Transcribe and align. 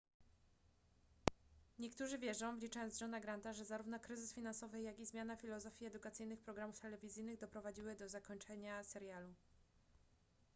niektórzy 1.79 2.17
wierzą 2.17 2.55
wliczając 2.59 3.01
johna 3.01 3.19
granta 3.19 3.53
że 3.53 3.65
zarówno 3.65 3.99
kryzys 3.99 4.33
finansowy 4.33 4.81
jak 4.81 4.99
i 4.99 5.05
zmiana 5.05 5.35
filozofii 5.35 5.85
edukacyjnych 5.85 6.39
programów 6.39 6.79
telewizyjnych 6.79 7.39
doprowadziły 7.39 7.95
do 7.95 8.09
zakończenia 8.09 8.83
serialu 8.83 9.33